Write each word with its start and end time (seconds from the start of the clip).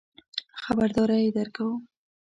خبرداری 0.63 1.31
درکوو. 1.37 1.73